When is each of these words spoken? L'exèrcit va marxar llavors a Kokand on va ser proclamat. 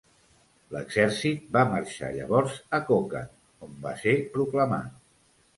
L'exèrcit 0.75 1.43
va 1.57 1.63
marxar 1.73 2.09
llavors 2.17 2.57
a 2.79 2.81
Kokand 2.89 3.69
on 3.69 3.79
va 3.87 3.95
ser 4.03 4.17
proclamat. 4.39 5.01